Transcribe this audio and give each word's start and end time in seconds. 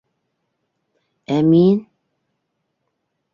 Ә 1.35 1.37
мин? 1.49 1.77